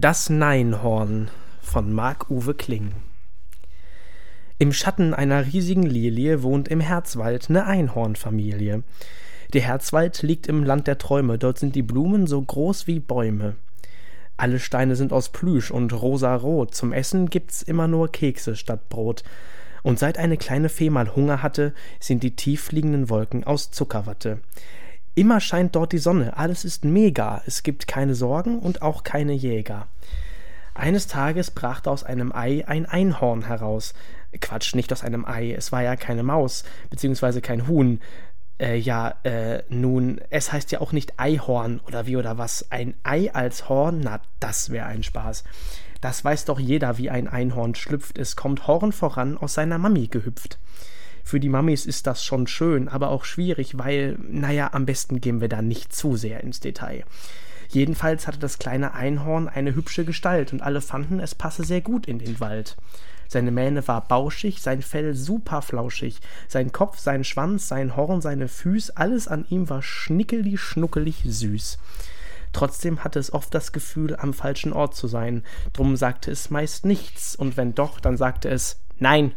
Das 0.00 0.30
Neinhorn 0.30 1.28
von 1.60 1.92
Marc-Uwe 1.92 2.54
Kling 2.54 2.92
Im 4.56 4.72
Schatten 4.72 5.12
einer 5.12 5.46
riesigen 5.46 5.82
Lilie 5.82 6.44
wohnt 6.44 6.68
im 6.68 6.78
Herzwald 6.78 7.50
ne 7.50 7.66
Einhornfamilie. 7.66 8.84
Der 9.54 9.60
Herzwald 9.60 10.22
liegt 10.22 10.46
im 10.46 10.62
Land 10.62 10.86
der 10.86 10.98
Träume, 10.98 11.36
dort 11.36 11.58
sind 11.58 11.74
die 11.74 11.82
Blumen 11.82 12.28
so 12.28 12.40
groß 12.40 12.86
wie 12.86 13.00
Bäume. 13.00 13.56
Alle 14.36 14.60
Steine 14.60 14.94
sind 14.94 15.12
aus 15.12 15.30
Plüsch 15.30 15.72
und 15.72 15.92
rosarot, 15.92 16.76
zum 16.76 16.92
Essen 16.92 17.28
gibt's 17.28 17.62
immer 17.62 17.88
nur 17.88 18.12
Kekse 18.12 18.54
statt 18.54 18.88
Brot. 18.90 19.24
Und 19.82 19.98
seit 19.98 20.16
eine 20.16 20.36
kleine 20.36 20.68
Fee 20.68 20.90
mal 20.90 21.16
Hunger 21.16 21.42
hatte, 21.42 21.74
sind 21.98 22.22
die 22.22 22.36
tiefliegenden 22.36 23.10
Wolken 23.10 23.42
aus 23.42 23.72
Zuckerwatte. 23.72 24.38
Immer 25.18 25.40
scheint 25.40 25.74
dort 25.74 25.90
die 25.90 25.98
Sonne, 25.98 26.36
alles 26.36 26.64
ist 26.64 26.84
mega, 26.84 27.42
es 27.44 27.64
gibt 27.64 27.88
keine 27.88 28.14
Sorgen 28.14 28.60
und 28.60 28.82
auch 28.82 29.02
keine 29.02 29.32
Jäger. 29.32 29.88
Eines 30.74 31.08
Tages 31.08 31.50
brach 31.50 31.84
aus 31.86 32.04
einem 32.04 32.30
Ei 32.30 32.62
ein 32.68 32.86
Einhorn 32.86 33.44
heraus. 33.44 33.94
Quatsch, 34.40 34.76
nicht 34.76 34.92
aus 34.92 35.02
einem 35.02 35.24
Ei, 35.24 35.52
es 35.52 35.72
war 35.72 35.82
ja 35.82 35.96
keine 35.96 36.22
Maus, 36.22 36.62
beziehungsweise 36.88 37.40
kein 37.40 37.66
Huhn. 37.66 38.00
Äh, 38.60 38.76
ja, 38.76 39.16
äh, 39.24 39.64
nun, 39.68 40.20
es 40.30 40.52
heißt 40.52 40.70
ja 40.70 40.80
auch 40.80 40.92
nicht 40.92 41.18
Eihorn 41.18 41.80
oder 41.80 42.06
wie 42.06 42.16
oder 42.16 42.38
was. 42.38 42.70
Ein 42.70 42.94
Ei 43.02 43.34
als 43.34 43.68
Horn, 43.68 43.98
na, 43.98 44.20
das 44.38 44.70
wäre 44.70 44.86
ein 44.86 45.02
Spaß. 45.02 45.42
Das 46.00 46.24
weiß 46.24 46.44
doch 46.44 46.60
jeder, 46.60 46.96
wie 46.96 47.10
ein 47.10 47.26
Einhorn 47.26 47.74
schlüpft. 47.74 48.18
Es 48.18 48.36
kommt 48.36 48.68
Horn 48.68 48.92
voran 48.92 49.36
aus 49.36 49.54
seiner 49.54 49.78
Mami 49.78 50.06
gehüpft. 50.06 50.60
Für 51.28 51.40
die 51.40 51.50
Mamis 51.50 51.84
ist 51.84 52.06
das 52.06 52.24
schon 52.24 52.46
schön, 52.46 52.88
aber 52.88 53.10
auch 53.10 53.26
schwierig, 53.26 53.76
weil, 53.76 54.16
naja, 54.18 54.70
am 54.72 54.86
besten 54.86 55.20
gehen 55.20 55.42
wir 55.42 55.50
da 55.50 55.60
nicht 55.60 55.94
zu 55.94 56.16
sehr 56.16 56.42
ins 56.42 56.60
Detail. 56.60 57.04
Jedenfalls 57.68 58.26
hatte 58.26 58.38
das 58.38 58.58
kleine 58.58 58.94
Einhorn 58.94 59.46
eine 59.46 59.74
hübsche 59.74 60.06
Gestalt 60.06 60.54
und 60.54 60.62
alle 60.62 60.80
fanden, 60.80 61.20
es 61.20 61.34
passe 61.34 61.64
sehr 61.64 61.82
gut 61.82 62.06
in 62.06 62.18
den 62.18 62.40
Wald. 62.40 62.78
Seine 63.28 63.50
Mähne 63.50 63.86
war 63.86 64.08
bauschig, 64.08 64.62
sein 64.62 64.80
Fell 64.80 65.14
super 65.14 65.60
flauschig, 65.60 66.20
sein 66.48 66.72
Kopf, 66.72 66.98
sein 66.98 67.24
Schwanz, 67.24 67.68
sein 67.68 67.94
Horn, 67.94 68.22
seine 68.22 68.48
Füß, 68.48 68.96
alles 68.96 69.28
an 69.28 69.44
ihm 69.50 69.68
war 69.68 69.82
schnickeli 69.82 70.56
schnuckelig 70.56 71.24
süß. 71.26 71.78
Trotzdem 72.54 73.04
hatte 73.04 73.18
es 73.18 73.34
oft 73.34 73.54
das 73.54 73.72
Gefühl, 73.72 74.16
am 74.16 74.32
falschen 74.32 74.72
Ort 74.72 74.96
zu 74.96 75.08
sein, 75.08 75.42
drum 75.74 75.94
sagte 75.96 76.30
es 76.30 76.48
meist 76.48 76.86
nichts, 76.86 77.36
und 77.36 77.58
wenn 77.58 77.74
doch, 77.74 78.00
dann 78.00 78.16
sagte 78.16 78.48
es 78.48 78.80
Nein, 78.98 79.34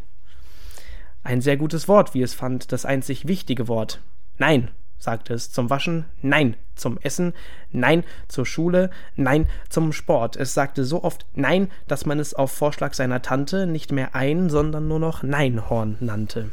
ein 1.23 1.41
sehr 1.41 1.57
gutes 1.57 1.87
Wort, 1.87 2.13
wie 2.13 2.21
es 2.21 2.33
fand, 2.33 2.71
das 2.71 2.85
einzig 2.85 3.27
wichtige 3.27 3.67
Wort. 3.67 4.01
Nein, 4.37 4.69
sagte 4.97 5.33
es 5.33 5.51
zum 5.51 5.69
Waschen, 5.69 6.05
nein 6.21 6.55
zum 6.75 6.97
Essen, 6.99 7.33
nein 7.71 8.03
zur 8.27 8.45
Schule, 8.45 8.89
nein 9.15 9.47
zum 9.69 9.93
Sport. 9.93 10.35
Es 10.35 10.53
sagte 10.53 10.83
so 10.83 11.03
oft 11.03 11.25
nein, 11.33 11.69
dass 11.87 12.05
man 12.05 12.19
es 12.19 12.33
auf 12.33 12.51
Vorschlag 12.51 12.93
seiner 12.93 13.21
Tante 13.21 13.67
nicht 13.67 13.91
mehr 13.91 14.15
ein, 14.15 14.49
sondern 14.49 14.87
nur 14.87 14.99
noch 14.99 15.23
Neinhorn 15.23 15.97
nannte. 15.99 16.51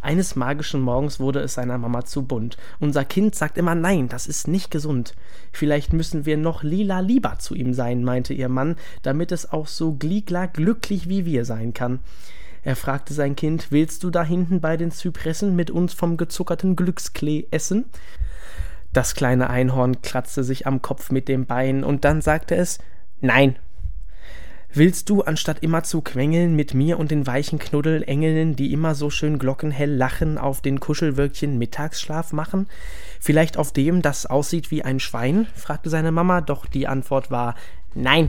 Eines 0.00 0.36
magischen 0.36 0.80
Morgens 0.80 1.18
wurde 1.18 1.40
es 1.40 1.54
seiner 1.54 1.76
Mama 1.76 2.04
zu 2.04 2.24
bunt. 2.24 2.56
Unser 2.78 3.04
Kind 3.04 3.34
sagt 3.34 3.58
immer 3.58 3.74
Nein, 3.74 4.08
das 4.08 4.28
ist 4.28 4.46
nicht 4.46 4.70
gesund. 4.70 5.14
Vielleicht 5.52 5.92
müssen 5.92 6.24
wir 6.24 6.36
noch 6.36 6.62
lila 6.62 7.00
lieber 7.00 7.38
zu 7.40 7.56
ihm 7.56 7.74
sein, 7.74 8.04
meinte 8.04 8.32
ihr 8.32 8.48
Mann, 8.48 8.76
damit 9.02 9.32
es 9.32 9.52
auch 9.52 9.66
so 9.66 9.94
gliegla 9.94 10.46
glücklich 10.46 11.08
wie 11.08 11.26
wir 11.26 11.44
sein 11.44 11.74
kann. 11.74 11.98
Er 12.68 12.76
fragte 12.76 13.14
sein 13.14 13.34
Kind, 13.34 13.68
willst 13.70 14.04
du 14.04 14.10
da 14.10 14.22
hinten 14.22 14.60
bei 14.60 14.76
den 14.76 14.90
Zypressen 14.90 15.56
mit 15.56 15.70
uns 15.70 15.94
vom 15.94 16.18
gezuckerten 16.18 16.76
Glücksklee 16.76 17.46
essen? 17.50 17.86
Das 18.92 19.14
kleine 19.14 19.48
Einhorn 19.48 20.02
kratzte 20.02 20.44
sich 20.44 20.66
am 20.66 20.82
Kopf 20.82 21.10
mit 21.10 21.28
dem 21.28 21.46
Bein, 21.46 21.82
und 21.82 22.04
dann 22.04 22.20
sagte 22.20 22.56
es 22.56 22.78
Nein. 23.22 23.56
Willst 24.70 25.08
du, 25.08 25.22
anstatt 25.22 25.62
immer 25.62 25.82
zu 25.82 26.02
quengeln, 26.02 26.56
mit 26.56 26.74
mir 26.74 26.98
und 26.98 27.10
den 27.10 27.26
weichen 27.26 27.58
Knuddelengeln, 27.58 28.54
die 28.54 28.74
immer 28.74 28.94
so 28.94 29.08
schön 29.08 29.38
glockenhell 29.38 29.94
lachen, 29.94 30.36
auf 30.36 30.60
den 30.60 30.78
Kuschelwölkchen 30.78 31.56
Mittagsschlaf 31.56 32.34
machen? 32.34 32.66
Vielleicht 33.18 33.56
auf 33.56 33.72
dem, 33.72 34.02
das 34.02 34.26
aussieht 34.26 34.70
wie 34.70 34.82
ein 34.82 35.00
Schwein? 35.00 35.46
fragte 35.54 35.88
seine 35.88 36.12
Mama, 36.12 36.42
doch 36.42 36.66
die 36.66 36.86
Antwort 36.86 37.30
war 37.30 37.54
Nein. 37.94 38.28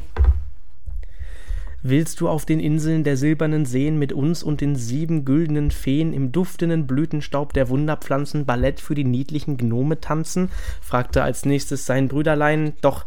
Willst 1.82 2.20
du 2.20 2.28
auf 2.28 2.46
den 2.46 2.60
Inseln 2.60 3.06
der 3.06 3.16
silbernen 3.16 3.66
Seen 3.66 3.98
mit 3.98 4.12
uns 4.12 4.44
und 4.44 4.60
den 4.60 4.76
sieben 4.76 5.24
güldenen 5.24 5.72
Feen 5.72 6.12
im 6.12 6.34
duftenden 6.34 6.88
Blütenstaub 6.88 7.54
der 7.54 7.70
Wunderpflanzen 7.70 8.46
Ballett 8.46 8.82
für 8.82 8.96
die 8.96 9.06
niedlichen 9.06 9.56
Gnome 9.56 10.02
tanzen? 10.02 10.50
fragte 10.82 11.24
als 11.24 11.46
nächstes 11.46 11.86
sein 11.86 12.10
Brüderlein. 12.10 12.74
Doch 12.82 13.06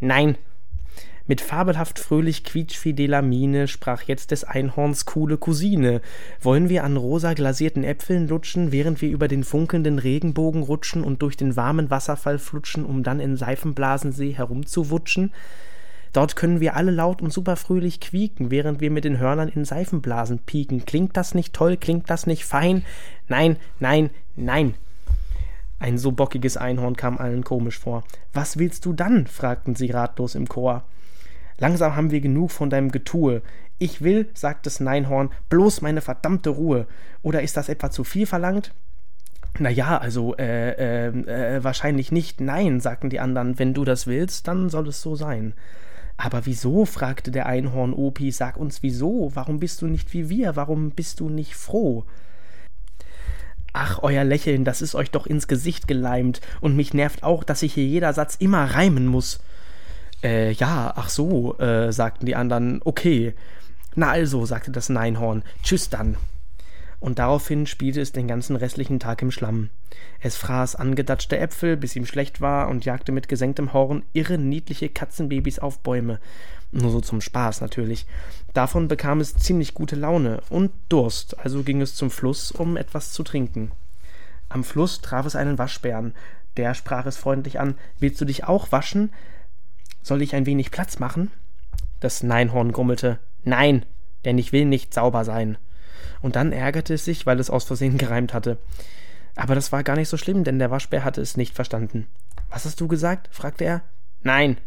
nein. 0.00 0.36
Mit 1.26 1.40
fabelhaft 1.40 1.98
fröhlich 1.98 2.44
quietschfideler 2.44 3.22
Miene 3.22 3.66
sprach 3.66 4.02
jetzt 4.02 4.30
des 4.30 4.44
Einhorns 4.44 5.06
coole 5.06 5.38
Cousine. 5.38 6.02
Wollen 6.42 6.68
wir 6.68 6.84
an 6.84 6.98
rosa 6.98 7.32
glasierten 7.32 7.82
Äpfeln 7.82 8.28
lutschen, 8.28 8.72
während 8.72 9.00
wir 9.00 9.08
über 9.08 9.28
den 9.28 9.42
funkelnden 9.42 9.98
Regenbogen 9.98 10.62
rutschen 10.62 11.02
und 11.02 11.22
durch 11.22 11.38
den 11.38 11.56
warmen 11.56 11.88
Wasserfall 11.88 12.38
flutschen, 12.38 12.84
um 12.84 13.04
dann 13.04 13.20
in 13.20 13.36
Seifenblasensee 13.36 14.32
herumzuwutschen? 14.32 15.32
Dort 16.12 16.36
können 16.36 16.60
wir 16.60 16.76
alle 16.76 16.90
laut 16.90 17.22
und 17.22 17.32
super 17.32 17.56
fröhlich 17.56 18.00
quieken, 18.00 18.50
während 18.50 18.80
wir 18.80 18.90
mit 18.90 19.04
den 19.04 19.18
Hörnern 19.18 19.48
in 19.48 19.64
Seifenblasen 19.64 20.40
pieken. 20.40 20.84
Klingt 20.84 21.16
das 21.16 21.34
nicht 21.34 21.54
toll? 21.54 21.76
Klingt 21.76 22.10
das 22.10 22.26
nicht 22.26 22.44
fein? 22.44 22.84
Nein, 23.28 23.56
nein, 23.80 24.10
nein. 24.36 24.74
Ein 25.78 25.98
so 25.98 26.12
bockiges 26.12 26.56
Einhorn 26.56 26.96
kam 26.96 27.18
allen 27.18 27.44
komisch 27.44 27.78
vor. 27.78 28.04
Was 28.32 28.58
willst 28.58 28.84
du 28.84 28.92
dann? 28.92 29.26
fragten 29.26 29.74
sie 29.74 29.90
ratlos 29.90 30.34
im 30.34 30.48
Chor. 30.48 30.84
Langsam 31.58 31.96
haben 31.96 32.10
wir 32.10 32.20
genug 32.20 32.50
von 32.50 32.70
deinem 32.70 32.92
Getue. 32.92 33.42
Ich 33.78 34.02
will, 34.02 34.28
sagte 34.34 34.64
das 34.64 34.80
Neinhorn, 34.80 35.30
bloß 35.48 35.80
meine 35.80 36.00
verdammte 36.00 36.50
Ruhe. 36.50 36.86
Oder 37.22 37.42
ist 37.42 37.56
das 37.56 37.68
etwa 37.68 37.90
zu 37.90 38.04
viel 38.04 38.26
verlangt? 38.26 38.72
Na 39.58 39.70
ja, 39.70 39.98
also 39.98 40.36
äh, 40.36 41.08
äh, 41.08 41.56
äh, 41.56 41.64
wahrscheinlich 41.64 42.12
nicht. 42.12 42.40
Nein, 42.40 42.80
sagten 42.80 43.10
die 43.10 43.20
anderen. 43.20 43.58
Wenn 43.58 43.74
du 43.74 43.84
das 43.84 44.06
willst, 44.06 44.48
dann 44.48 44.70
soll 44.70 44.88
es 44.88 45.02
so 45.02 45.16
sein. 45.16 45.54
Aber 46.24 46.46
wieso? 46.46 46.84
fragte 46.84 47.32
der 47.32 47.46
Einhorn 47.46 47.92
Opi, 47.92 48.30
sag 48.30 48.56
uns 48.56 48.80
wieso? 48.84 49.32
Warum 49.34 49.58
bist 49.58 49.82
du 49.82 49.88
nicht 49.88 50.12
wie 50.12 50.28
wir? 50.28 50.54
Warum 50.54 50.92
bist 50.92 51.18
du 51.18 51.28
nicht 51.28 51.56
froh? 51.56 52.04
Ach, 53.72 53.98
euer 54.02 54.22
Lächeln, 54.22 54.64
das 54.64 54.82
ist 54.82 54.94
euch 54.94 55.10
doch 55.10 55.26
ins 55.26 55.48
Gesicht 55.48 55.88
geleimt, 55.88 56.40
und 56.60 56.76
mich 56.76 56.94
nervt 56.94 57.24
auch, 57.24 57.42
dass 57.42 57.60
sich 57.60 57.74
hier 57.74 57.86
jeder 57.86 58.12
Satz 58.12 58.36
immer 58.36 58.64
reimen 58.66 59.08
muss. 59.08 59.40
Äh, 60.22 60.52
ja, 60.52 60.92
ach 60.94 61.08
so, 61.08 61.58
äh, 61.58 61.90
sagten 61.90 62.26
die 62.26 62.36
anderen, 62.36 62.80
okay. 62.84 63.34
Na 63.96 64.08
also, 64.10 64.46
sagte 64.46 64.70
das 64.70 64.90
Neinhorn, 64.90 65.42
tschüss 65.64 65.90
dann 65.90 66.16
und 67.02 67.18
daraufhin 67.18 67.66
spielte 67.66 68.00
es 68.00 68.12
den 68.12 68.28
ganzen 68.28 68.54
restlichen 68.54 69.00
Tag 69.00 69.22
im 69.22 69.32
Schlamm. 69.32 69.70
Es 70.20 70.36
fraß 70.36 70.76
angedatschte 70.76 71.36
Äpfel, 71.36 71.76
bis 71.76 71.96
ihm 71.96 72.06
schlecht 72.06 72.40
war, 72.40 72.68
und 72.68 72.84
jagte 72.84 73.10
mit 73.10 73.28
gesenktem 73.28 73.72
Horn 73.72 74.04
irre 74.12 74.38
niedliche 74.38 74.88
Katzenbabys 74.88 75.58
auf 75.58 75.80
Bäume. 75.80 76.20
Nur 76.70 76.92
so 76.92 77.00
zum 77.00 77.20
Spaß 77.20 77.60
natürlich. 77.60 78.06
Davon 78.54 78.86
bekam 78.86 79.18
es 79.18 79.34
ziemlich 79.34 79.74
gute 79.74 79.96
Laune 79.96 80.42
und 80.48 80.70
Durst, 80.88 81.40
also 81.40 81.64
ging 81.64 81.80
es 81.80 81.96
zum 81.96 82.08
Fluss, 82.08 82.52
um 82.52 82.76
etwas 82.76 83.10
zu 83.10 83.24
trinken. 83.24 83.72
Am 84.48 84.62
Fluss 84.62 85.00
traf 85.00 85.26
es 85.26 85.34
einen 85.34 85.58
Waschbären. 85.58 86.14
Der 86.56 86.72
sprach 86.72 87.06
es 87.06 87.16
freundlich 87.16 87.58
an: 87.58 87.74
Willst 87.98 88.20
du 88.20 88.24
dich 88.24 88.44
auch 88.44 88.70
waschen? 88.70 89.12
Soll 90.02 90.22
ich 90.22 90.36
ein 90.36 90.46
wenig 90.46 90.70
Platz 90.70 91.00
machen? 91.00 91.32
Das 91.98 92.22
Neinhorn 92.22 92.70
grummelte: 92.70 93.18
Nein, 93.42 93.84
denn 94.24 94.38
ich 94.38 94.52
will 94.52 94.66
nicht 94.66 94.94
sauber 94.94 95.24
sein 95.24 95.58
und 96.20 96.36
dann 96.36 96.52
ärgerte 96.52 96.94
es 96.94 97.04
sich, 97.04 97.26
weil 97.26 97.40
es 97.40 97.50
aus 97.50 97.64
Versehen 97.64 97.98
gereimt 97.98 98.34
hatte. 98.34 98.58
Aber 99.34 99.54
das 99.54 99.72
war 99.72 99.82
gar 99.82 99.96
nicht 99.96 100.08
so 100.08 100.16
schlimm, 100.16 100.44
denn 100.44 100.58
der 100.58 100.70
Waschbär 100.70 101.04
hatte 101.04 101.20
es 101.20 101.36
nicht 101.36 101.54
verstanden. 101.54 102.06
Was 102.50 102.64
hast 102.64 102.80
du 102.80 102.88
gesagt? 102.88 103.28
fragte 103.32 103.64
er. 103.64 103.82
Nein. 104.22 104.58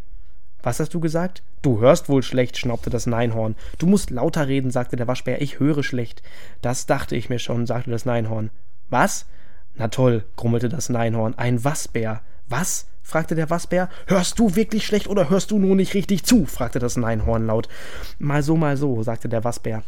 Was 0.64 0.80
hast 0.80 0.94
du 0.96 1.00
gesagt? 1.00 1.44
Du 1.62 1.80
hörst 1.80 2.10
wohl 2.10 2.24
schlecht, 2.24 2.58
schnaubte 2.58 2.90
das 2.90 3.06
Neinhorn. 3.06 3.56
Du 3.78 3.86
musst 3.86 4.10
lauter 4.10 4.48
reden, 4.48 4.72
sagte 4.72 4.96
der 4.96 5.08
Waschbär. 5.08 5.42
Ich 5.42 5.60
höre 5.60 5.84
schlecht. 5.84 6.24
Das 6.62 6.88
dachte 6.88 7.16
ich 7.16 7.30
mir 7.30 7.40
schon, 7.40 7.68
sagte 7.68 7.92
das 7.92 8.06
Neinhorn. 8.06 8.50
Was? 8.90 9.28
Na 9.76 9.88
toll, 9.90 10.26
grummelte 10.36 10.70
das 10.70 10.90
Neinhorn. 10.90 11.36
Ein 11.38 11.64
Wasbär. 11.64 12.22
Was? 12.50 12.88
fragte 13.04 13.36
der 13.36 13.52
Wasbär. 13.52 13.90
Hörst 14.08 14.40
du 14.40 14.56
wirklich 14.56 14.86
schlecht 14.86 15.08
oder 15.08 15.30
hörst 15.30 15.52
du 15.52 15.60
nur 15.60 15.76
nicht 15.76 15.94
richtig 15.94 16.24
zu? 16.24 16.46
fragte 16.46 16.80
das 16.80 16.98
Neinhorn 16.98 17.46
laut. 17.46 17.70
Mal 18.18 18.42
so, 18.42 18.58
mal 18.58 18.78
so, 18.78 19.04
sagte 19.04 19.30
der 19.30 19.44
Wasbär. 19.44 19.84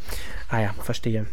Ah 0.50 0.62
ja, 0.62 0.74
verstehe. 0.84 1.26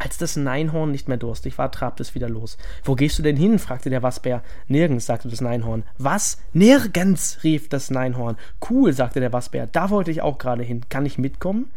Als 0.00 0.16
das 0.16 0.36
Neinhorn 0.36 0.92
nicht 0.92 1.08
mehr 1.08 1.16
durstig 1.16 1.58
war, 1.58 1.72
trabte 1.72 2.04
es 2.04 2.14
wieder 2.14 2.28
los. 2.28 2.56
Wo 2.84 2.94
gehst 2.94 3.18
du 3.18 3.22
denn 3.22 3.36
hin? 3.36 3.58
fragte 3.58 3.90
der 3.90 4.02
Wasbär. 4.02 4.42
Nirgends, 4.68 5.06
sagte 5.06 5.28
das 5.28 5.40
Neinhorn. 5.40 5.82
Was? 5.98 6.38
Nirgends, 6.52 7.42
rief 7.42 7.68
das 7.68 7.90
Neinhorn. 7.90 8.36
Cool, 8.70 8.92
sagte 8.92 9.18
der 9.18 9.32
Wasbär. 9.32 9.66
Da 9.66 9.90
wollte 9.90 10.12
ich 10.12 10.22
auch 10.22 10.38
gerade 10.38 10.62
hin. 10.62 10.82
Kann 10.88 11.04
ich 11.04 11.18
mitkommen? 11.18 11.70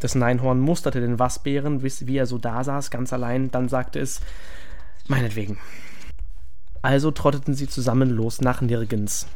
Das 0.00 0.14
Neinhorn 0.14 0.60
musterte 0.60 1.00
den 1.00 1.18
Wasbären, 1.18 1.82
wie 1.82 2.16
er 2.16 2.26
so 2.26 2.36
da 2.36 2.62
saß, 2.62 2.90
ganz 2.90 3.12
allein. 3.12 3.50
Dann 3.50 3.68
sagte 3.68 4.00
es: 4.00 4.20
Meinetwegen. 5.08 5.58
Also 6.82 7.10
trotteten 7.10 7.54
sie 7.54 7.68
zusammen 7.68 8.10
los 8.10 8.40
nach 8.40 8.60
Nirgends. 8.60 9.28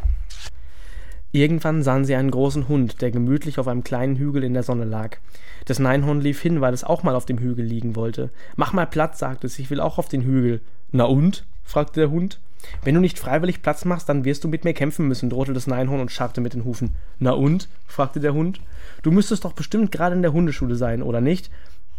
Irgendwann 1.33 1.83
sahen 1.83 2.05
sie 2.05 2.15
einen 2.15 2.31
großen 2.31 2.69
Hund, 2.69 3.03
der 3.03 3.11
gemütlich 3.11 3.59
auf 3.59 3.69
einem 3.69 3.85
kleinen 3.85 4.17
Hügel 4.17 4.45
in 4.45 4.55
der 4.55 4.63
Sonne 4.63 4.85
lag. 4.85 5.19
Das 5.67 5.79
Neinhorn 5.79 6.21
lief 6.21 6.41
hin, 6.41 6.61
weil 6.61 6.73
es 6.73 6.85
auch 6.85 7.03
mal 7.03 7.15
auf 7.15 7.27
dem 7.27 7.39
Hügel 7.39 7.65
liegen 7.65 7.97
wollte. 7.97 8.31
Mach 8.55 8.73
mal 8.73 8.87
Platz, 8.87 9.19
sagte 9.19 9.47
es, 9.47 9.59
ich 9.59 9.69
will 9.71 9.81
auch 9.81 9.99
auf 9.99 10.09
den 10.09 10.23
Hügel. 10.23 10.61
Na 10.93 11.05
und? 11.05 11.45
fragte 11.65 12.01
der 12.01 12.11
Hund. 12.11 12.39
Wenn 12.83 12.95
du 12.95 13.01
nicht 13.01 13.19
freiwillig 13.19 13.63
Platz 13.63 13.85
machst, 13.85 14.09
dann 14.09 14.25
wirst 14.25 14.45
du 14.45 14.49
mit 14.49 14.65
mir 14.65 14.75
kämpfen 14.75 15.09
müssen, 15.09 15.31
drohte 15.31 15.53
das 15.53 15.67
Neinhorn 15.67 16.01
und 16.01 16.11
scharrte 16.11 16.41
mit 16.41 16.55
den 16.55 16.65
Hufen. 16.65 16.95
Na 17.19 17.33
und? 17.33 17.69
fragte 17.87 18.21
der 18.21 18.35
Hund. 18.35 18.61
Du 19.03 19.11
müsstest 19.11 19.45
doch 19.45 19.53
bestimmt 19.53 19.93
gerade 19.93 20.17
in 20.17 20.23
der 20.23 20.33
Hundeschule 20.33 20.77
sein, 20.77 21.03
oder 21.03 21.21
nicht? 21.21 21.51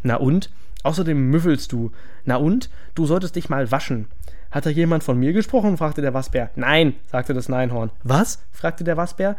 Na 0.03 0.15
und? 0.15 0.49
Außerdem 0.83 1.29
müffelst 1.29 1.71
du. 1.71 1.91
Na 2.25 2.37
und? 2.37 2.69
Du 2.95 3.05
solltest 3.05 3.35
dich 3.35 3.49
mal 3.49 3.71
waschen. 3.71 4.07
Hat 4.51 4.65
da 4.65 4.69
jemand 4.69 5.03
von 5.03 5.17
mir 5.17 5.33
gesprochen? 5.33 5.77
fragte 5.77 6.01
der 6.01 6.13
Wasbär. 6.13 6.51
Nein, 6.55 6.95
sagte 7.07 7.33
das 7.33 7.49
Neinhorn. 7.49 7.91
Was? 8.03 8.39
fragte 8.51 8.83
der 8.83 8.97
Wasbär. 8.97 9.35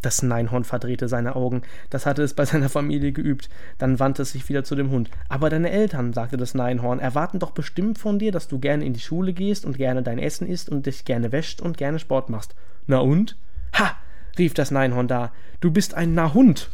Das 0.00 0.22
Neinhorn 0.22 0.64
verdrehte 0.64 1.08
seine 1.08 1.36
Augen. 1.36 1.62
Das 1.90 2.06
hatte 2.06 2.22
es 2.22 2.34
bei 2.34 2.44
seiner 2.46 2.68
Familie 2.68 3.12
geübt. 3.12 3.48
Dann 3.78 4.00
wandte 4.00 4.22
es 4.22 4.32
sich 4.32 4.48
wieder 4.48 4.64
zu 4.64 4.74
dem 4.74 4.90
Hund. 4.90 5.10
Aber 5.28 5.50
deine 5.50 5.70
Eltern, 5.70 6.12
sagte 6.12 6.36
das 6.36 6.54
Neinhorn, 6.54 7.00
erwarten 7.00 7.38
doch 7.38 7.50
bestimmt 7.50 7.98
von 7.98 8.18
dir, 8.18 8.32
dass 8.32 8.48
du 8.48 8.58
gerne 8.58 8.84
in 8.84 8.94
die 8.94 9.00
Schule 9.00 9.32
gehst 9.32 9.64
und 9.64 9.76
gerne 9.76 10.02
dein 10.02 10.18
Essen 10.18 10.46
isst 10.46 10.70
und 10.70 10.86
dich 10.86 11.04
gerne 11.04 11.32
wäscht 11.32 11.60
und 11.60 11.76
gerne 11.76 11.98
Sport 11.98 12.30
machst. 12.30 12.54
Na 12.86 12.98
und? 12.98 13.36
Ha! 13.78 13.96
rief 14.38 14.54
das 14.54 14.70
Neinhorn 14.70 15.06
da. 15.06 15.32
Du 15.60 15.70
bist 15.70 15.94
ein 15.94 16.14
Nahhund. 16.14 16.70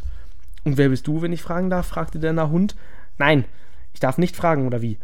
Und 0.64 0.76
wer 0.76 0.88
bist 0.88 1.06
du, 1.06 1.20
wenn 1.20 1.32
ich 1.32 1.42
fragen 1.42 1.70
darf? 1.70 1.86
fragte 1.86 2.18
der 2.18 2.32
Nahhund. 2.32 2.76
Nein, 3.18 3.44
ich 3.92 4.00
darf 4.00 4.18
nicht 4.18 4.36
fragen, 4.36 4.66
oder 4.66 4.82
wie? 4.82 4.98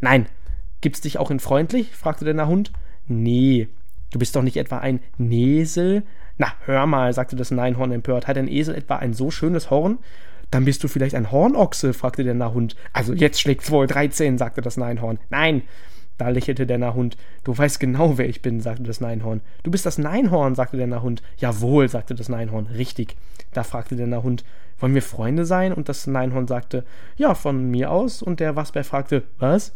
Nein. 0.00 0.26
Gibt's 0.80 1.00
dich 1.00 1.18
auch 1.18 1.30
in 1.30 1.40
freundlich? 1.40 1.94
fragte 1.94 2.24
der 2.24 2.34
Nahhund. 2.34 2.72
Nee. 3.06 3.68
Du 4.12 4.18
bist 4.18 4.34
doch 4.34 4.42
nicht 4.42 4.56
etwa 4.56 4.78
ein 4.78 5.00
Nesel? 5.18 6.02
Na, 6.38 6.52
hör 6.64 6.86
mal, 6.86 7.12
sagte 7.12 7.36
das 7.36 7.50
Neinhorn 7.50 7.92
empört. 7.92 8.26
Hat 8.26 8.38
ein 8.38 8.48
Esel 8.48 8.74
etwa 8.74 8.96
ein 8.96 9.12
so 9.12 9.30
schönes 9.30 9.70
Horn? 9.70 9.98
Dann 10.50 10.64
bist 10.64 10.82
du 10.82 10.88
vielleicht 10.88 11.14
ein 11.14 11.30
Hornochse, 11.30 11.92
fragte 11.92 12.24
der 12.24 12.34
Nahhund. 12.34 12.76
Also 12.92 13.12
jetzt 13.12 13.40
schlägt's 13.40 13.70
wohl 13.70 13.86
dreizehn, 13.86 14.38
sagte 14.38 14.62
das 14.62 14.76
Neinhorn. 14.76 15.18
Nein, 15.28 15.62
da 16.18 16.28
lächelte 16.28 16.66
der 16.66 16.78
Nahhund. 16.78 17.16
Du 17.44 17.56
weißt 17.56 17.78
genau, 17.78 18.18
wer 18.18 18.28
ich 18.28 18.42
bin, 18.42 18.60
sagte 18.60 18.82
das 18.82 19.00
Neinhorn. 19.00 19.40
Du 19.62 19.70
bist 19.70 19.86
das 19.86 19.96
Neinhorn, 19.96 20.54
sagte 20.54 20.76
der 20.76 20.86
Nahhund. 20.86 21.22
Jawohl, 21.36 21.88
sagte 21.88 22.14
das 22.14 22.28
Neinhorn. 22.28 22.66
Richtig. 22.66 23.16
Da 23.52 23.62
fragte 23.62 23.96
der 23.96 24.06
Nahhund, 24.06 24.44
wollen 24.78 24.94
wir 24.94 25.02
Freunde 25.02 25.46
sein? 25.46 25.72
Und 25.72 25.88
das 25.88 26.06
Neinhorn 26.06 26.46
sagte, 26.46 26.84
ja, 27.16 27.34
von 27.34 27.70
mir 27.70 27.90
aus. 27.90 28.22
Und 28.22 28.40
der 28.40 28.56
Wasbär 28.56 28.84
fragte, 28.84 29.22
was? 29.38 29.72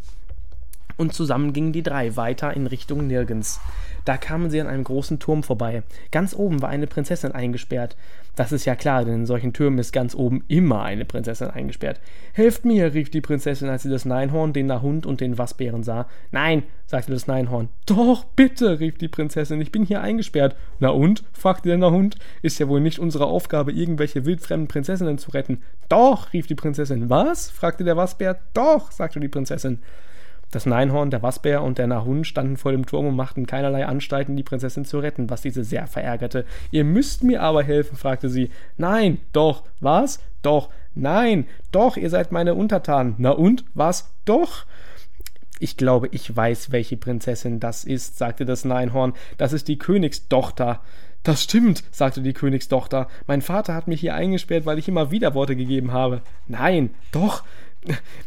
Und 0.96 1.14
zusammen 1.14 1.52
gingen 1.52 1.72
die 1.72 1.82
drei 1.82 2.16
weiter 2.16 2.54
in 2.54 2.66
Richtung 2.66 3.06
nirgends. 3.06 3.60
Da 4.04 4.18
kamen 4.18 4.50
sie 4.50 4.60
an 4.60 4.66
einem 4.66 4.84
großen 4.84 5.18
Turm 5.18 5.42
vorbei. 5.42 5.82
Ganz 6.10 6.34
oben 6.34 6.60
war 6.60 6.68
eine 6.68 6.86
Prinzessin 6.86 7.32
eingesperrt. 7.32 7.96
Das 8.36 8.50
ist 8.50 8.64
ja 8.64 8.74
klar, 8.74 9.04
denn 9.04 9.14
in 9.14 9.26
solchen 9.26 9.52
Türmen 9.52 9.78
ist 9.78 9.92
ganz 9.92 10.14
oben 10.14 10.42
immer 10.48 10.82
eine 10.82 11.04
Prinzessin 11.04 11.50
eingesperrt. 11.50 12.00
Helft 12.32 12.64
mir, 12.64 12.92
rief 12.92 13.08
die 13.08 13.20
Prinzessin, 13.20 13.68
als 13.68 13.84
sie 13.84 13.90
das 13.90 14.04
Neinhorn, 14.04 14.52
den 14.52 14.66
Nahhund 14.66 15.06
und 15.06 15.20
den 15.20 15.38
Wasbären 15.38 15.84
sah. 15.84 16.08
Nein, 16.32 16.64
sagte 16.86 17.12
das 17.12 17.28
Neinhorn. 17.28 17.68
Doch, 17.86 18.24
bitte, 18.24 18.80
rief 18.80 18.98
die 18.98 19.08
Prinzessin, 19.08 19.60
ich 19.60 19.70
bin 19.70 19.84
hier 19.84 20.00
eingesperrt. 20.00 20.56
Na 20.80 20.88
und? 20.88 21.22
fragte 21.32 21.68
der 21.68 21.78
Nahhund. 21.78 22.16
Ist 22.42 22.58
ja 22.58 22.68
wohl 22.68 22.80
nicht 22.80 22.98
unsere 22.98 23.26
Aufgabe, 23.26 23.72
irgendwelche 23.72 24.26
wildfremden 24.26 24.68
Prinzessinnen 24.68 25.18
zu 25.18 25.30
retten. 25.30 25.62
Doch, 25.88 26.32
rief 26.32 26.48
die 26.48 26.56
Prinzessin. 26.56 27.08
Was? 27.08 27.50
fragte 27.50 27.84
der 27.84 27.96
Wasbär. 27.96 28.40
Doch, 28.52 28.90
sagte 28.90 29.20
die 29.20 29.28
Prinzessin. 29.28 29.78
Das 30.54 30.66
Neinhorn, 30.66 31.10
der 31.10 31.20
Wasbär 31.20 31.64
und 31.64 31.78
der 31.78 31.88
Nahun 31.88 32.22
standen 32.22 32.56
vor 32.56 32.70
dem 32.70 32.86
Turm 32.86 33.06
und 33.06 33.16
machten 33.16 33.44
keinerlei 33.44 33.86
Anstalten, 33.86 34.36
die 34.36 34.44
Prinzessin 34.44 34.84
zu 34.84 35.00
retten, 35.00 35.28
was 35.28 35.42
diese 35.42 35.64
sehr 35.64 35.88
verärgerte. 35.88 36.44
Ihr 36.70 36.84
müsst 36.84 37.24
mir 37.24 37.42
aber 37.42 37.64
helfen, 37.64 37.96
fragte 37.96 38.28
sie. 38.28 38.50
Nein, 38.76 39.18
doch, 39.32 39.64
was? 39.80 40.20
Doch, 40.42 40.68
nein, 40.94 41.46
doch, 41.72 41.96
ihr 41.96 42.08
seid 42.08 42.30
meine 42.30 42.54
Untertanen. 42.54 43.16
Na 43.18 43.30
und, 43.30 43.64
was? 43.74 44.14
Doch? 44.24 44.64
Ich 45.58 45.76
glaube, 45.76 46.06
ich 46.12 46.36
weiß, 46.36 46.70
welche 46.70 46.96
Prinzessin 46.96 47.58
das 47.58 47.82
ist, 47.82 48.16
sagte 48.16 48.44
das 48.44 48.64
Neinhorn. 48.64 49.14
Das 49.38 49.52
ist 49.52 49.66
die 49.66 49.78
Königstochter. 49.78 50.82
Das 51.24 51.42
stimmt, 51.42 51.82
sagte 51.90 52.22
die 52.22 52.32
Königstochter. 52.32 53.08
Mein 53.26 53.42
Vater 53.42 53.74
hat 53.74 53.88
mich 53.88 54.00
hier 54.00 54.14
eingesperrt, 54.14 54.66
weil 54.66 54.78
ich 54.78 54.86
immer 54.86 55.10
Widerworte 55.10 55.56
gegeben 55.56 55.90
habe. 55.90 56.20
Nein, 56.46 56.90
doch, 57.10 57.42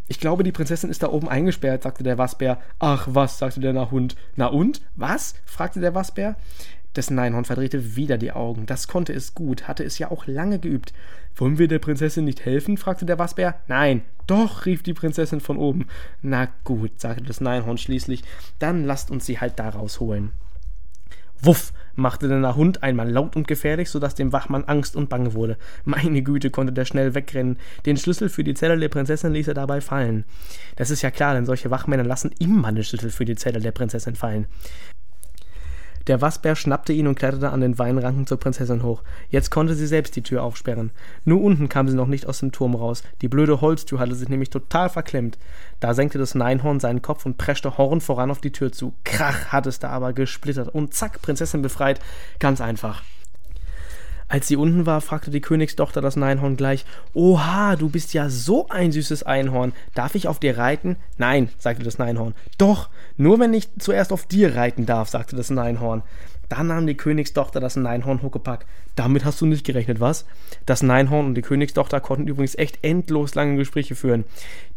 ich 0.08 0.20
glaube, 0.20 0.44
die 0.44 0.52
Prinzessin 0.52 0.90
ist 0.90 1.04
da 1.04 1.10
oben 1.10 1.30
eingesperrt, 1.30 1.84
sagte 1.84 2.04
der 2.04 2.18
Wasbär. 2.18 2.60
Ach 2.80 3.08
was, 3.10 3.38
sagte 3.38 3.60
der 3.60 3.74
Nahhund. 3.74 4.16
Na 4.36 4.48
und? 4.48 4.82
Was? 4.96 5.36
fragte 5.46 5.80
der 5.80 5.96
Wasbär. 5.96 6.36
Das 6.94 7.12
Neinhorn 7.12 7.46
verdrehte 7.46 7.96
wieder 7.96 8.18
die 8.18 8.32
Augen. 8.32 8.66
Das 8.66 8.88
konnte 8.88 9.14
es 9.14 9.36
gut, 9.36 9.68
hatte 9.68 9.84
es 9.84 10.00
ja 10.00 10.10
auch 10.10 10.26
lange 10.26 10.58
geübt. 10.58 10.94
Wollen 11.36 11.60
wir 11.60 11.68
der 11.68 11.78
Prinzessin 11.78 12.26
nicht 12.26 12.44
helfen? 12.44 12.78
fragte 12.78 13.06
der 13.06 13.20
Wasbär. 13.20 13.60
Nein, 13.68 14.02
doch, 14.26 14.66
rief 14.66 14.82
die 14.82 14.96
Prinzessin 14.96 15.40
von 15.40 15.58
oben. 15.58 15.88
Na 16.22 16.48
gut, 16.64 17.00
sagte 17.00 17.24
das 17.24 17.40
Neinhorn 17.40 17.78
schließlich. 17.78 18.24
Dann 18.58 18.84
lasst 18.84 19.12
uns 19.12 19.28
sie 19.28 19.40
halt 19.40 19.60
da 19.60 19.70
rausholen. 19.70 20.32
Wuff, 21.40 21.72
machte 21.98 22.28
der 22.30 22.56
Hund 22.56 22.84
einmal 22.84 23.10
laut 23.10 23.36
und 23.36 23.48
gefährlich, 23.48 23.90
sodass 23.90 24.16
dem 24.16 24.32
Wachmann 24.32 24.64
Angst 24.64 24.96
und 24.96 25.10
Bange 25.10 25.34
wurde. 25.34 25.58
Meine 25.84 26.22
Güte, 26.22 26.50
konnte 26.50 26.72
der 26.72 26.86
schnell 26.86 27.16
wegrennen. 27.16 27.58
Den 27.86 27.98
Schlüssel 27.98 28.30
für 28.30 28.44
die 28.44 28.54
Zelle 28.54 28.78
der 28.78 28.90
Prinzessin 28.90 29.34
ließ 29.34 29.50
er 29.50 29.54
dabei 29.54 29.82
fallen. 29.82 30.24
Das 30.76 30.92
ist 30.92 31.02
ja 31.02 31.12
klar, 31.12 31.34
denn 31.34 31.46
solche 31.46 31.72
Wachmänner 31.72 32.04
lassen 32.04 32.32
immer 32.40 32.72
den 32.72 32.84
Schlüssel 32.84 33.10
für 33.10 33.26
die 33.26 33.36
Zelle 33.36 33.60
der 33.60 33.72
Prinzessin 33.72 34.16
fallen. 34.16 34.48
Der 36.08 36.22
Wasbär 36.22 36.56
schnappte 36.56 36.94
ihn 36.94 37.08
und 37.08 37.16
kletterte 37.16 37.50
an 37.50 37.60
den 37.60 37.78
Weinranken 37.78 38.26
zur 38.26 38.40
Prinzessin 38.40 38.82
hoch. 38.82 39.04
Jetzt 39.30 39.52
konnte 39.52 39.76
sie 39.76 39.88
selbst 39.88 40.16
die 40.16 40.24
Tür 40.24 40.42
aufsperren. 40.42 40.92
Nur 41.26 41.42
unten 41.42 41.68
kam 41.68 41.90
sie 41.90 41.96
noch 41.96 42.08
nicht 42.08 42.28
aus 42.28 42.40
dem 42.40 42.54
Turm 42.54 42.76
raus. 42.76 43.04
Die 43.22 43.28
blöde 43.28 43.60
Holztür 43.60 44.00
hatte 44.00 44.16
sich 44.16 44.30
nämlich 44.30 44.50
total 44.50 44.90
verklemmt. 44.90 45.38
Da 45.82 45.94
senkte 45.94 46.18
das 46.18 46.34
Neinhorn 46.34 46.80
seinen 46.80 47.02
Kopf 47.02 47.26
und 47.26 47.38
preschte 47.38 47.78
Horn 47.78 48.00
voran 48.00 48.32
auf 48.32 48.40
die 48.40 48.54
Tür 48.54 48.72
zu. 48.72 48.94
Krach 49.04 49.48
hat 49.48 49.68
es 49.68 49.80
da 49.80 49.90
aber 49.90 50.14
gesplittert 50.14 50.70
und 50.70 50.94
zack, 50.94 51.22
Prinzessin 51.22 51.62
befreit. 51.62 52.00
Ganz 52.40 52.62
einfach. 52.62 53.04
Als 54.30 54.48
sie 54.48 54.58
unten 54.58 54.86
war, 54.86 55.00
fragte 55.00 55.32
die 55.32 55.40
Königstochter 55.40 56.02
das 56.02 56.18
Neinhorn 56.18 56.58
gleich: 56.58 56.86
Oha, 57.14 57.76
du 57.78 57.90
bist 57.90 58.14
ja 58.14 58.30
so 58.30 58.68
ein 58.68 58.92
süßes 58.92 59.24
Einhorn. 59.24 59.74
Darf 59.94 60.16
ich 60.16 60.28
auf 60.28 60.40
dir 60.40 60.58
reiten? 60.58 60.98
Nein, 61.18 61.50
sagte 61.58 61.84
das 61.84 61.98
Neinhorn. 61.98 62.36
Doch, 62.58 62.90
nur 63.16 63.40
wenn 63.40 63.54
ich 63.54 63.70
zuerst 63.80 64.12
auf 64.12 64.26
dir 64.26 64.56
reiten 64.56 64.86
darf, 64.86 65.10
sagte 65.10 65.36
das 65.36 65.50
Neinhorn. 65.50 66.04
Da 66.50 66.64
nahm 66.64 66.88
die 66.88 66.96
Königstochter 66.96 67.60
das 67.60 67.76
Neinhorn 67.76 68.22
Huckepack. 68.22 68.66
Damit 68.96 69.26
hast 69.26 69.40
du 69.42 69.46
nicht 69.46 69.66
gerechnet, 69.66 70.00
was? 70.00 70.26
Das 70.66 70.82
Neinhorn 70.82 71.26
und 71.26 71.36
die 71.36 71.42
Königstochter 71.42 72.00
konnten 72.00 72.28
übrigens 72.28 72.56
echt 72.56 72.84
endlos 72.84 73.36
lange 73.36 73.58
Gespräche 73.58 73.96
führen. 73.96 74.26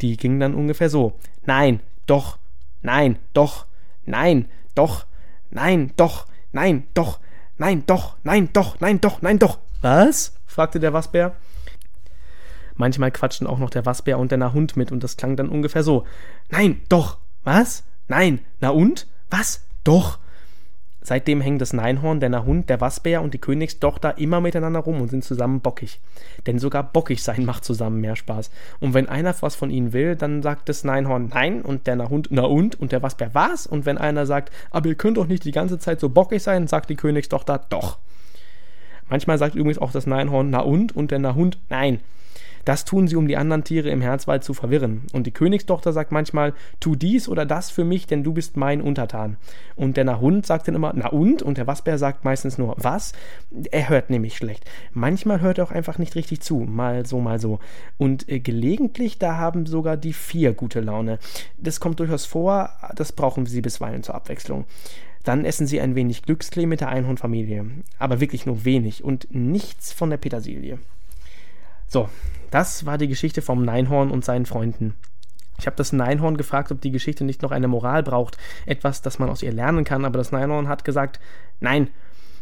Die 0.00 0.16
gingen 0.16 0.40
dann 0.40 0.54
ungefähr 0.54 0.90
so: 0.90 1.14
Nein, 1.44 1.80
doch, 2.06 2.38
nein, 2.82 3.18
doch, 3.34 3.66
nein, 4.06 4.46
doch, 4.74 5.06
nein, 5.50 5.92
doch, 5.96 6.26
nein, 6.52 6.84
doch, 6.94 7.20
Nein, 7.60 7.84
doch, 7.84 8.16
nein, 8.22 8.48
doch, 8.54 8.80
nein, 8.80 9.02
doch, 9.02 9.20
nein, 9.20 9.38
doch. 9.38 9.58
Was? 9.82 10.32
fragte 10.46 10.80
der 10.80 10.94
Wasbär. 10.94 11.36
Manchmal 12.74 13.10
quatschten 13.10 13.46
auch 13.46 13.58
noch 13.58 13.68
der 13.68 13.84
Wasbär 13.84 14.18
und 14.18 14.30
der 14.30 14.38
Nahhund 14.38 14.78
mit 14.78 14.90
und 14.90 15.04
das 15.04 15.18
klang 15.18 15.36
dann 15.36 15.50
ungefähr 15.50 15.82
so. 15.82 16.06
Nein, 16.48 16.80
doch. 16.88 17.18
Was? 17.44 17.84
Nein. 18.08 18.40
Na 18.60 18.70
und? 18.70 19.08
Was? 19.28 19.66
Doch. 19.84 20.19
Seitdem 21.02 21.40
hängen 21.40 21.58
das 21.58 21.72
Neinhorn, 21.72 22.20
der 22.20 22.28
Nahhund, 22.28 22.68
der 22.68 22.80
Wasbär 22.80 23.22
und 23.22 23.32
die 23.32 23.38
Königstochter 23.38 24.18
immer 24.18 24.40
miteinander 24.40 24.80
rum 24.80 25.00
und 25.00 25.08
sind 25.08 25.24
zusammen 25.24 25.60
bockig. 25.60 25.98
Denn 26.46 26.58
sogar 26.58 26.82
bockig 26.82 27.22
sein 27.22 27.46
macht 27.46 27.64
zusammen 27.64 28.00
mehr 28.00 28.16
Spaß. 28.16 28.50
Und 28.80 28.92
wenn 28.92 29.08
einer 29.08 29.34
was 29.40 29.56
von 29.56 29.70
ihnen 29.70 29.94
will, 29.94 30.14
dann 30.14 30.42
sagt 30.42 30.68
das 30.68 30.84
Neinhorn 30.84 31.30
nein 31.32 31.62
und 31.62 31.86
der 31.86 31.96
Nahhund 31.96 32.28
na 32.30 32.42
und 32.42 32.78
und 32.78 32.92
der 32.92 33.02
Wasbär 33.02 33.30
was. 33.32 33.66
Und 33.66 33.86
wenn 33.86 33.96
einer 33.96 34.26
sagt, 34.26 34.52
aber 34.70 34.88
ihr 34.88 34.94
könnt 34.94 35.16
doch 35.16 35.26
nicht 35.26 35.44
die 35.44 35.52
ganze 35.52 35.78
Zeit 35.78 36.00
so 36.00 36.10
bockig 36.10 36.42
sein, 36.42 36.66
sagt 36.66 36.90
die 36.90 36.96
Königstochter 36.96 37.64
doch. 37.70 37.98
Manchmal 39.08 39.38
sagt 39.38 39.54
übrigens 39.54 39.78
auch 39.78 39.92
das 39.92 40.06
Neinhorn 40.06 40.50
na 40.50 40.60
und 40.60 40.94
und 40.94 41.10
der 41.10 41.18
Nahhund 41.18 41.58
nein. 41.70 42.00
Das 42.64 42.84
tun 42.84 43.08
sie, 43.08 43.16
um 43.16 43.26
die 43.26 43.36
anderen 43.36 43.64
Tiere 43.64 43.90
im 43.90 44.00
Herzwald 44.00 44.44
zu 44.44 44.54
verwirren. 44.54 45.02
Und 45.12 45.26
die 45.26 45.32
Königstochter 45.32 45.92
sagt 45.92 46.12
manchmal, 46.12 46.54
tu 46.78 46.94
dies 46.94 47.28
oder 47.28 47.46
das 47.46 47.70
für 47.70 47.84
mich, 47.84 48.06
denn 48.06 48.22
du 48.22 48.32
bist 48.32 48.56
mein 48.56 48.80
Untertan. 48.80 49.36
Und 49.76 49.96
der 49.96 50.20
Hund 50.20 50.46
sagt 50.46 50.68
dann 50.68 50.74
immer, 50.74 50.92
na 50.94 51.08
und? 51.08 51.42
Und 51.42 51.58
der 51.58 51.66
Wasbär 51.66 51.98
sagt 51.98 52.24
meistens 52.24 52.58
nur, 52.58 52.74
was? 52.78 53.12
Er 53.70 53.88
hört 53.88 54.10
nämlich 54.10 54.36
schlecht. 54.36 54.64
Manchmal 54.92 55.40
hört 55.40 55.58
er 55.58 55.64
auch 55.64 55.70
einfach 55.70 55.98
nicht 55.98 56.14
richtig 56.14 56.40
zu, 56.40 56.60
mal 56.60 57.06
so, 57.06 57.20
mal 57.20 57.40
so. 57.40 57.60
Und 57.98 58.28
äh, 58.28 58.40
gelegentlich, 58.40 59.18
da 59.18 59.36
haben 59.36 59.66
sogar 59.66 59.96
die 59.96 60.12
vier 60.12 60.52
gute 60.52 60.80
Laune. 60.80 61.18
Das 61.58 61.80
kommt 61.80 62.00
durchaus 62.00 62.26
vor, 62.26 62.70
das 62.94 63.12
brauchen 63.12 63.46
sie 63.46 63.60
bisweilen 63.60 64.02
zur 64.02 64.14
Abwechslung. 64.14 64.66
Dann 65.24 65.44
essen 65.44 65.66
sie 65.66 65.80
ein 65.80 65.94
wenig 65.94 66.22
Glücksklee 66.22 66.66
mit 66.66 66.80
der 66.80 66.88
Einhornfamilie. 66.88 67.66
Aber 67.98 68.20
wirklich 68.20 68.46
nur 68.46 68.64
wenig 68.64 69.04
und 69.04 69.28
nichts 69.30 69.92
von 69.92 70.10
der 70.10 70.16
Petersilie. 70.16 70.78
So, 71.90 72.08
das 72.52 72.86
war 72.86 72.98
die 72.98 73.08
Geschichte 73.08 73.42
vom 73.42 73.64
Neinhorn 73.64 74.12
und 74.12 74.24
seinen 74.24 74.46
Freunden. 74.46 74.94
Ich 75.58 75.66
habe 75.66 75.76
das 75.76 75.92
Neinhorn 75.92 76.36
gefragt, 76.36 76.70
ob 76.70 76.80
die 76.80 76.92
Geschichte 76.92 77.24
nicht 77.24 77.42
noch 77.42 77.50
eine 77.50 77.66
Moral 77.66 78.04
braucht, 78.04 78.38
etwas, 78.64 79.02
das 79.02 79.18
man 79.18 79.28
aus 79.28 79.42
ihr 79.42 79.52
lernen 79.52 79.84
kann, 79.84 80.04
aber 80.04 80.16
das 80.16 80.30
Neinhorn 80.30 80.68
hat 80.68 80.84
gesagt, 80.84 81.18
nein. 81.58 81.88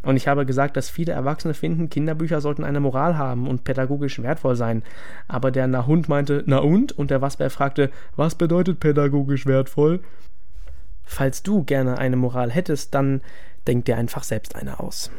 Und 0.02 0.16
ich 0.16 0.28
habe 0.28 0.44
gesagt, 0.44 0.76
dass 0.76 0.90
viele 0.90 1.12
Erwachsene 1.12 1.54
finden, 1.54 1.88
Kinderbücher 1.88 2.42
sollten 2.42 2.62
eine 2.62 2.78
Moral 2.78 3.16
haben 3.16 3.48
und 3.48 3.64
pädagogisch 3.64 4.22
wertvoll 4.22 4.54
sein. 4.54 4.82
Aber 5.28 5.50
der 5.50 5.66
Na-Hund 5.66 6.10
meinte, 6.10 6.44
na 6.46 6.58
und? 6.58 6.92
Und 6.92 7.10
der 7.10 7.22
Wasbär 7.22 7.48
fragte, 7.48 7.90
was 8.16 8.34
bedeutet 8.34 8.80
pädagogisch 8.80 9.46
wertvoll? 9.46 10.00
Falls 11.04 11.42
du 11.42 11.64
gerne 11.64 11.96
eine 11.96 12.16
Moral 12.16 12.50
hättest, 12.50 12.94
dann 12.94 13.22
denk 13.66 13.86
dir 13.86 13.96
einfach 13.96 14.24
selbst 14.24 14.56
eine 14.56 14.78
aus. 14.78 15.10